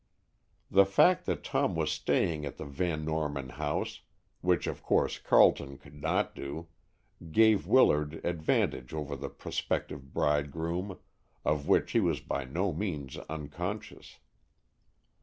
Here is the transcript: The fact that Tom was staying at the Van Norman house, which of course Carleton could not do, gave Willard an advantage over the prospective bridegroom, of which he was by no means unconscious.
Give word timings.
The 0.71 0.87
fact 0.87 1.27
that 1.27 1.43
Tom 1.43 1.75
was 1.75 1.91
staying 1.91 2.43
at 2.43 2.57
the 2.57 2.65
Van 2.65 3.05
Norman 3.05 3.49
house, 3.49 3.99
which 4.41 4.65
of 4.65 4.81
course 4.81 5.19
Carleton 5.19 5.77
could 5.77 5.93
not 6.01 6.33
do, 6.33 6.69
gave 7.31 7.67
Willard 7.67 8.13
an 8.13 8.21
advantage 8.25 8.95
over 8.95 9.15
the 9.15 9.29
prospective 9.29 10.11
bridegroom, 10.11 10.97
of 11.45 11.67
which 11.67 11.91
he 11.91 11.99
was 11.99 12.19
by 12.19 12.45
no 12.45 12.73
means 12.73 13.15
unconscious. 13.29 14.17